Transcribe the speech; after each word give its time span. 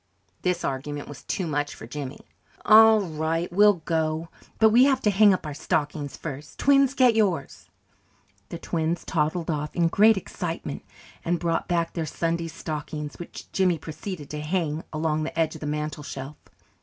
This 0.41 0.65
argument 0.65 1.07
was 1.07 1.21
too 1.23 1.45
much 1.45 1.75
for 1.75 1.85
Jimmy. 1.85 2.21
"All 2.65 3.01
right, 3.01 3.53
we'll 3.53 3.81
go. 3.85 4.29
But 4.57 4.69
we 4.71 4.85
have 4.85 4.99
to 5.01 5.11
hang 5.11 5.31
up 5.31 5.45
our 5.45 5.53
stockings 5.53 6.17
first. 6.17 6.57
Twins, 6.57 6.95
get 6.95 7.13
yours." 7.15 7.69
The 8.49 8.57
twins 8.57 9.05
toddled 9.05 9.51
off 9.51 9.75
in 9.75 9.89
great 9.89 10.17
excitement, 10.17 10.83
and 11.23 11.39
brought 11.39 11.67
back 11.67 11.93
their 11.93 12.07
Sunday 12.07 12.47
stockings, 12.47 13.19
which 13.19 13.51
Jimmy 13.51 13.77
proceeded 13.77 14.31
to 14.31 14.41
hang 14.41 14.83
along 14.91 15.21
the 15.21 15.39
edge 15.39 15.53
of 15.53 15.61
the 15.61 15.67
mantel 15.67 16.01
shelf. 16.01 16.37